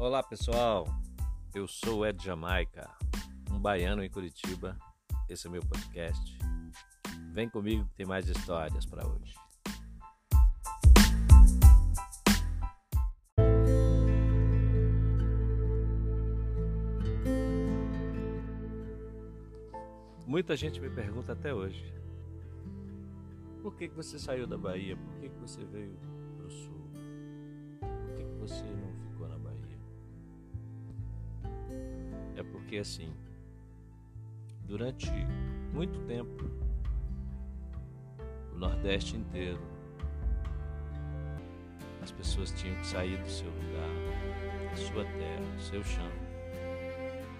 Olá 0.00 0.22
pessoal, 0.22 0.86
eu 1.54 1.68
sou 1.68 2.06
Ed 2.06 2.24
Jamaica, 2.24 2.90
um 3.50 3.58
baiano 3.60 4.02
em 4.02 4.08
Curitiba. 4.08 4.74
Esse 5.28 5.46
é 5.46 5.50
meu 5.50 5.60
podcast. 5.60 6.38
Vem 7.34 7.50
comigo 7.50 7.84
que 7.84 7.96
tem 7.96 8.06
mais 8.06 8.26
histórias 8.26 8.86
para 8.86 9.06
hoje. 9.06 9.34
Muita 20.26 20.56
gente 20.56 20.80
me 20.80 20.88
pergunta 20.88 21.34
até 21.34 21.52
hoje: 21.52 21.92
por 23.60 23.76
que, 23.76 23.86
você 23.88 24.18
saiu 24.18 24.46
da 24.46 24.56
Bahia? 24.56 24.96
Por 24.96 25.20
que, 25.20 25.28
que 25.28 25.38
você 25.38 25.62
veio 25.62 25.94
para 26.38 26.46
o 26.46 26.50
Sul? 26.50 26.90
Por 27.80 28.16
que, 28.16 28.24
que 28.24 28.34
você 28.36 28.64
não 28.64 28.94
ficou 28.94 29.09
É 32.40 32.42
porque 32.42 32.78
assim, 32.78 33.12
durante 34.64 35.10
muito 35.74 36.00
tempo, 36.06 36.50
o 38.54 38.58
Nordeste 38.58 39.14
inteiro, 39.14 39.60
as 42.02 42.10
pessoas 42.10 42.50
tinham 42.52 42.74
que 42.80 42.86
sair 42.86 43.18
do 43.18 43.28
seu 43.28 43.46
lugar, 43.46 44.70
da 44.70 44.76
sua 44.76 45.04
terra, 45.04 45.54
do 45.54 45.60
seu 45.60 45.84
chão, 45.84 46.10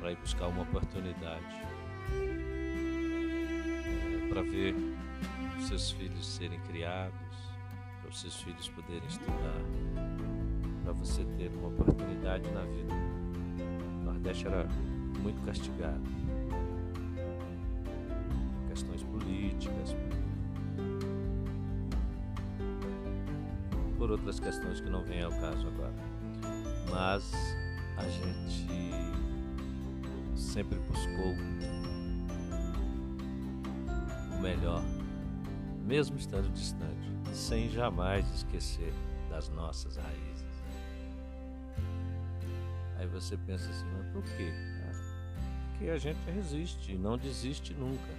para 0.00 0.12
ir 0.12 0.16
buscar 0.16 0.48
uma 0.48 0.64
oportunidade 0.64 1.70
para 4.28 4.42
ver 4.42 4.74
os 5.58 5.66
seus 5.66 5.92
filhos 5.92 6.26
serem 6.26 6.60
criados, 6.60 7.14
para 8.02 8.10
os 8.10 8.20
seus 8.20 8.36
filhos 8.42 8.68
poderem 8.68 9.08
estudar, 9.08 9.60
para 10.84 10.92
você 10.92 11.24
ter 11.38 11.50
uma 11.54 11.68
oportunidade 11.68 12.50
na 12.50 12.64
vida. 12.64 12.94
O 14.00 14.04
Nordeste 14.04 14.46
era 14.46 14.68
muito 15.20 15.44
castigado. 15.44 16.00
Questões 18.68 19.02
políticas, 19.02 19.94
por 23.98 24.10
outras 24.10 24.40
questões 24.40 24.80
que 24.80 24.88
não 24.88 25.02
vêm 25.04 25.22
ao 25.22 25.30
caso 25.32 25.66
agora. 25.68 25.94
Mas 26.90 27.32
a 27.96 28.04
gente 28.08 28.66
sempre 30.34 30.78
buscou 30.78 31.34
melhor, 34.40 34.82
mesmo 35.84 36.16
estando 36.16 36.50
distante, 36.52 37.12
sem 37.32 37.68
jamais 37.68 38.26
esquecer 38.34 38.92
das 39.28 39.50
nossas 39.50 39.96
raízes. 39.96 40.46
Aí 42.96 43.06
você 43.06 43.36
pensa 43.36 43.68
assim, 43.70 43.86
mas 43.96 44.06
por 44.12 44.22
quê? 44.36 44.52
Porque 45.80 45.92
a 45.92 45.96
gente 45.96 46.20
resiste, 46.30 46.94
não 46.94 47.16
desiste 47.16 47.72
nunca. 47.72 48.12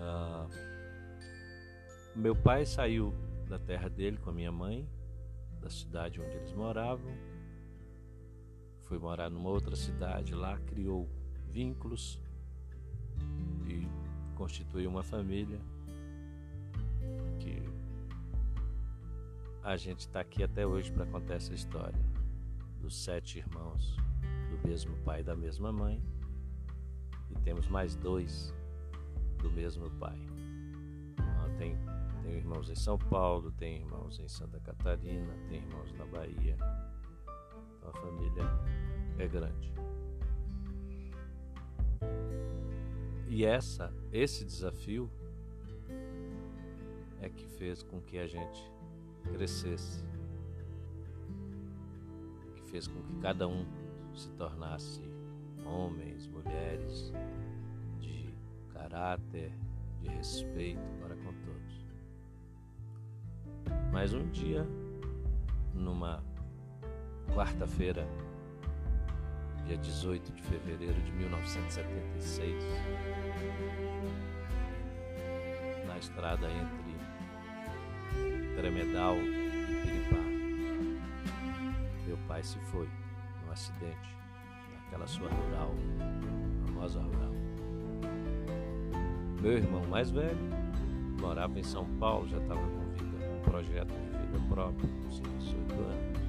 Ah, 0.00 0.48
meu 2.16 2.34
pai 2.34 2.64
saiu 2.64 3.12
da 3.46 3.58
terra 3.58 3.90
dele 3.90 4.16
com 4.16 4.30
a 4.30 4.32
minha 4.32 4.50
mãe, 4.50 4.88
da 5.60 5.68
cidade 5.68 6.22
onde 6.22 6.34
eles 6.36 6.54
moravam, 6.54 7.12
foi 8.88 8.98
morar 8.98 9.28
numa 9.28 9.50
outra 9.50 9.76
cidade, 9.76 10.34
lá 10.34 10.58
criou 10.60 11.06
vínculos 11.50 12.18
e 13.66 13.86
constituiu 14.34 14.88
uma 14.88 15.02
família 15.02 15.60
que 17.38 17.62
a 19.62 19.76
gente 19.76 20.00
está 20.00 20.20
aqui 20.20 20.42
até 20.42 20.66
hoje 20.66 20.90
para 20.90 21.04
contar 21.04 21.34
essa 21.34 21.52
história 21.52 22.00
dos 22.80 23.04
sete 23.04 23.36
irmãos 23.36 23.98
mesmo 24.64 24.96
pai 25.04 25.20
e 25.20 25.24
da 25.24 25.36
mesma 25.36 25.72
mãe 25.72 26.02
e 27.30 27.34
temos 27.40 27.68
mais 27.68 27.94
dois 27.96 28.54
do 29.38 29.50
mesmo 29.50 29.90
pai. 29.92 30.18
Então, 31.12 31.56
tem, 31.58 31.76
tem 32.22 32.34
irmãos 32.34 32.70
em 32.70 32.74
São 32.74 32.98
Paulo, 32.98 33.50
tem 33.52 33.78
irmãos 33.78 34.18
em 34.18 34.28
Santa 34.28 34.60
Catarina, 34.60 35.34
tem 35.48 35.58
irmãos 35.58 35.92
na 35.94 36.04
Bahia. 36.06 36.56
Então 37.76 37.90
a 37.90 37.92
família 37.92 38.44
é 39.18 39.26
grande. 39.26 39.72
E 43.28 43.44
essa, 43.44 43.92
esse 44.12 44.44
desafio 44.44 45.10
é 47.20 47.28
que 47.28 47.46
fez 47.46 47.82
com 47.82 48.00
que 48.00 48.18
a 48.18 48.26
gente 48.26 48.70
crescesse, 49.32 50.04
que 52.54 52.70
fez 52.70 52.86
com 52.86 53.02
que 53.02 53.14
cada 53.20 53.48
um 53.48 53.64
se 54.14 54.30
tornasse 54.32 55.02
homens, 55.64 56.26
mulheres 56.26 57.12
de 58.00 58.34
caráter, 58.72 59.52
de 60.00 60.08
respeito 60.08 60.82
para 61.00 61.14
com 61.16 61.32
todos. 61.32 61.86
Mas 63.92 64.12
um 64.12 64.28
dia, 64.30 64.66
numa 65.74 66.22
quarta-feira, 67.34 68.06
dia 69.66 69.76
18 69.76 70.32
de 70.32 70.42
fevereiro 70.42 71.00
de 71.02 71.12
1976, 71.12 72.64
na 75.86 75.98
estrada 75.98 76.48
entre 76.50 76.82
Tremedal 78.56 79.16
e 79.16 79.82
Piripá. 79.82 80.22
Meu 82.06 82.18
pai 82.28 82.42
se 82.42 82.58
foi 82.70 82.88
acidente 83.52 84.16
naquela 84.74 85.06
sua 85.06 85.28
rural, 85.28 85.74
famosa 86.66 87.00
rural. 87.00 87.32
Meu 89.40 89.52
irmão 89.52 89.86
mais 89.88 90.10
velho 90.10 90.38
morava 91.20 91.58
em 91.58 91.62
São 91.62 91.84
Paulo, 91.98 92.28
já 92.28 92.38
estava 92.38 92.60
com 92.60 92.90
vida, 92.90 93.30
um 93.36 93.40
projeto 93.42 93.92
de 93.92 94.26
vida 94.26 94.40
próprio, 94.48 94.88
com 94.88 95.38
18 95.38 95.72
anos. 95.74 96.22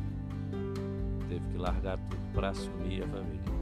Teve 1.27 1.47
que 1.51 1.57
largar 1.57 1.97
tudo 1.97 2.33
para 2.33 2.49
assumir 2.49 3.03
a 3.03 3.07
família. 3.07 3.53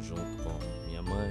Junto 0.00 0.42
com 0.42 0.86
minha 0.86 1.02
mãe, 1.02 1.30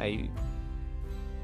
Aí, 0.00 0.30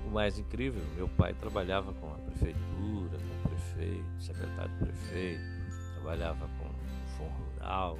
o 0.06 0.10
mais 0.10 0.38
incrível, 0.38 0.82
meu 0.96 1.06
pai 1.06 1.34
trabalhava 1.34 1.92
com 1.92 2.10
a 2.10 2.16
prefeitura, 2.16 3.18
com 3.18 3.48
o 3.48 3.48
prefeito, 3.50 4.04
secretário 4.18 4.72
do 4.78 4.86
prefeito, 4.86 5.44
trabalhava 5.92 6.48
com 6.56 6.64
o 6.64 7.08
fundo 7.18 7.52
rural, 7.52 7.98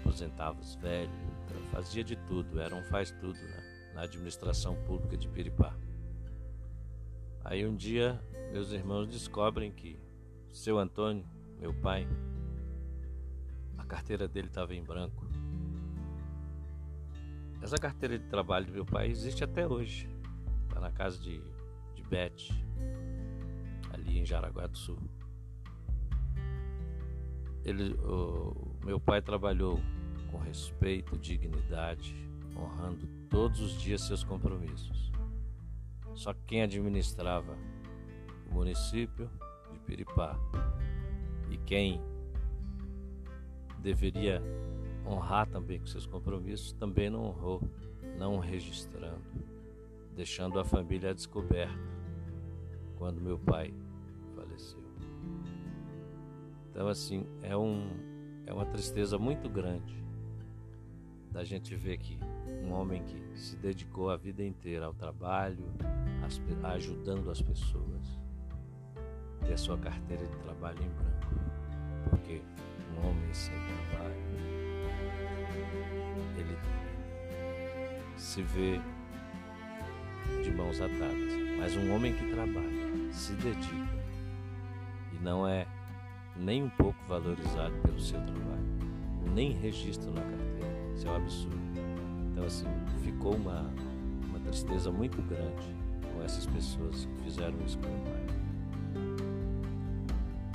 aposentava 0.00 0.60
os 0.60 0.74
velhos, 0.74 1.14
então 1.46 1.56
fazia 1.72 2.04
de 2.04 2.14
tudo, 2.14 2.60
era 2.60 2.74
um 2.74 2.82
faz 2.84 3.10
tudo, 3.10 3.38
né? 3.38 3.92
na 3.94 4.02
administração 4.02 4.76
pública 4.84 5.16
de 5.16 5.28
Piripá. 5.28 5.74
Aí 7.42 7.66
um 7.66 7.74
dia 7.74 8.22
meus 8.52 8.70
irmãos 8.70 9.08
descobrem 9.08 9.72
que 9.72 9.98
seu 10.52 10.78
Antônio, 10.78 11.24
meu 11.58 11.72
pai, 11.72 12.06
a 13.78 13.84
carteira 13.86 14.28
dele 14.28 14.48
estava 14.48 14.74
em 14.74 14.84
branco. 14.84 15.33
Essa 17.64 17.78
carteira 17.78 18.18
de 18.18 18.26
trabalho 18.26 18.66
do 18.66 18.72
meu 18.72 18.84
pai 18.84 19.08
existe 19.08 19.42
até 19.42 19.66
hoje. 19.66 20.06
Está 20.68 20.78
na 20.78 20.90
casa 20.92 21.18
de, 21.18 21.40
de 21.94 22.02
Beth, 22.02 22.52
ali 23.90 24.18
em 24.18 24.26
Jaraguá 24.26 24.66
do 24.66 24.76
Sul. 24.76 24.98
Ele, 27.64 27.94
o, 28.02 28.76
meu 28.84 29.00
pai 29.00 29.22
trabalhou 29.22 29.80
com 30.30 30.36
respeito, 30.36 31.16
dignidade, 31.16 32.14
honrando 32.54 33.08
todos 33.30 33.60
os 33.60 33.80
dias 33.80 34.02
seus 34.02 34.22
compromissos. 34.22 35.10
Só 36.12 36.34
que 36.34 36.42
quem 36.46 36.60
administrava 36.60 37.56
o 38.50 38.52
município 38.52 39.30
de 39.72 39.78
Piripá 39.78 40.38
e 41.50 41.56
quem 41.56 41.98
deveria 43.78 44.42
honrar 45.06 45.46
também 45.48 45.78
com 45.78 45.86
seus 45.86 46.06
compromissos 46.06 46.72
também 46.72 47.10
não 47.10 47.24
honrou, 47.24 47.62
não 48.18 48.38
registrando, 48.38 49.22
deixando 50.14 50.58
a 50.58 50.64
família 50.64 51.14
descoberta 51.14 51.78
quando 52.96 53.20
meu 53.20 53.38
pai 53.38 53.72
faleceu. 54.34 54.82
Então 56.70 56.88
assim, 56.88 57.26
é 57.42 57.56
um 57.56 57.88
é 58.46 58.52
uma 58.52 58.66
tristeza 58.66 59.18
muito 59.18 59.48
grande 59.48 60.04
da 61.30 61.42
gente 61.42 61.74
ver 61.74 61.98
que 61.98 62.18
um 62.62 62.72
homem 62.72 63.02
que 63.02 63.38
se 63.38 63.56
dedicou 63.56 64.10
a 64.10 64.16
vida 64.16 64.44
inteira 64.44 64.86
ao 64.86 64.94
trabalho, 64.94 65.64
ajudando 66.62 67.30
as 67.30 67.42
pessoas, 67.42 68.20
ter 69.44 69.58
sua 69.58 69.76
carteira 69.76 70.24
de 70.24 70.36
trabalho 70.38 70.78
em 70.82 70.88
branco. 70.88 71.34
Porque 72.08 72.40
um 72.96 73.08
homem 73.08 73.34
sem 73.34 73.54
se 78.34 78.42
vê 78.42 78.80
de 80.42 80.50
mãos 80.50 80.80
atadas, 80.80 81.32
mas 81.56 81.76
um 81.76 81.94
homem 81.94 82.12
que 82.12 82.32
trabalha, 82.32 83.12
se 83.12 83.32
dedica 83.34 84.04
e 85.12 85.22
não 85.22 85.46
é 85.46 85.68
nem 86.34 86.64
um 86.64 86.68
pouco 86.68 86.98
valorizado 87.06 87.72
pelo 87.82 88.00
seu 88.00 88.20
trabalho, 88.22 88.66
nem 89.32 89.52
registro 89.52 90.10
na 90.10 90.20
carteira. 90.20 90.92
Isso 90.96 91.06
é 91.06 91.10
um 91.12 91.14
absurdo. 91.14 91.60
Então, 92.32 92.44
assim, 92.44 92.66
ficou 93.04 93.36
uma, 93.36 93.70
uma 94.28 94.40
tristeza 94.40 94.90
muito 94.90 95.22
grande 95.22 95.76
com 96.12 96.20
essas 96.20 96.44
pessoas 96.46 97.04
que 97.04 97.22
fizeram 97.22 97.56
isso 97.64 97.78
com 97.78 97.86
o 97.86 98.00
pai. 98.00 98.26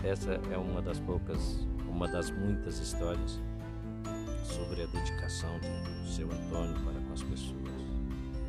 Essa 0.04 0.34
é 0.52 0.58
uma 0.58 0.82
das 0.82 1.00
poucas, 1.00 1.66
uma 1.88 2.10
das 2.10 2.30
muitas 2.30 2.78
histórias 2.80 3.40
sobre 4.50 4.84
a 4.84 4.86
dedicação 4.88 5.60
do 5.60 6.08
seu 6.08 6.30
Antônio 6.32 6.74
para 6.84 7.00
com 7.02 7.14
as 7.14 7.24
pessoas. 7.24 7.70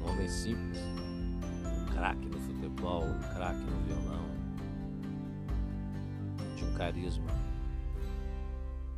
Um 0.00 0.08
homem 0.08 0.28
simples, 0.28 0.78
um 0.78 1.86
craque 1.92 2.26
no 2.26 2.38
futebol, 2.38 3.04
um 3.04 3.20
craque 3.34 3.60
no 3.60 3.80
violão, 3.82 4.30
de 6.56 6.64
um 6.64 6.74
carisma 6.74 7.30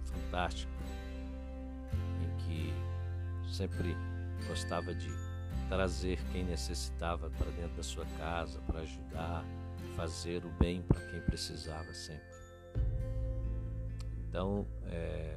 fantástico, 0.05 0.73
em 2.23 2.37
que 2.45 2.73
sempre 3.53 3.97
gostava 4.47 4.95
de 4.95 5.11
trazer 5.69 6.23
quem 6.31 6.45
necessitava 6.45 7.31
para 7.31 7.51
dentro 7.51 7.77
da 7.77 7.83
sua 7.83 8.07
casa, 8.19 8.61
para 8.61 8.81
ajudar, 8.81 9.45
fazer 9.97 10.45
o 10.45 10.51
bem 10.51 10.83
para 10.83 11.01
quem 11.09 11.21
precisava 11.23 11.93
sempre. 11.95 12.33
Então, 14.29 14.67
é, 14.87 15.37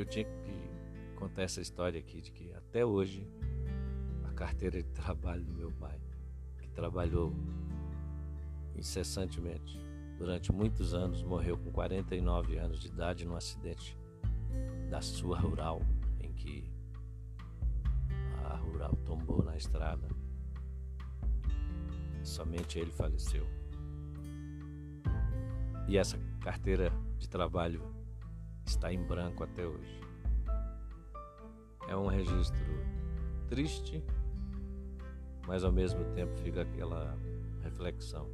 eu 0.00 0.04
tinha 0.04 0.24
que 0.24 1.14
contar 1.16 1.42
essa 1.42 1.60
história 1.60 1.98
aqui 1.98 2.20
de 2.20 2.30
que 2.30 2.52
até 2.52 2.84
hoje 2.84 3.26
a 4.24 4.32
carteira 4.32 4.82
de 4.82 4.88
trabalho 4.90 5.42
do 5.42 5.52
meu 5.54 5.72
pai, 5.72 5.98
que 6.58 6.68
trabalhou 6.68 7.34
incessantemente 8.74 9.80
durante 10.18 10.52
muitos 10.52 10.92
anos, 10.92 11.22
morreu 11.22 11.56
com 11.56 11.70
49 11.70 12.58
anos 12.58 12.80
de 12.80 12.88
idade 12.88 13.24
num 13.24 13.36
acidente 13.36 13.96
da 14.90 15.00
sua 15.00 15.38
rural, 15.38 15.80
em 16.20 16.32
que 16.32 16.70
a 18.44 18.56
rural 18.56 18.94
tombou 19.04 19.42
na 19.42 19.56
estrada. 19.56 20.08
Somente 22.22 22.78
ele 22.78 22.92
faleceu. 22.92 23.46
E 25.88 25.96
essa 25.96 26.18
carteira 26.40 26.92
de 27.18 27.28
trabalho 27.28 27.95
está 28.66 28.92
em 28.92 29.02
branco 29.02 29.44
até 29.44 29.64
hoje. 29.64 30.00
É 31.88 31.96
um 31.96 32.06
registro 32.06 32.60
triste, 33.48 34.02
mas 35.46 35.62
ao 35.62 35.72
mesmo 35.72 36.04
tempo 36.14 36.36
fica 36.38 36.62
aquela 36.62 37.16
reflexão. 37.62 38.28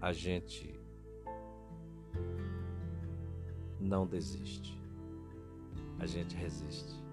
A 0.00 0.12
gente 0.12 0.74
não 3.78 4.06
desiste, 4.06 4.80
a 5.98 6.06
gente 6.06 6.34
resiste. 6.34 7.07